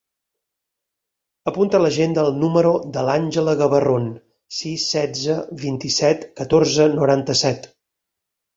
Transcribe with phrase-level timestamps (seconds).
[1.51, 4.09] Apunta a l'agenda el número de l'Àngela Gabarron:
[4.61, 7.73] sis, setze, vint-i-set, catorze, noranta-set.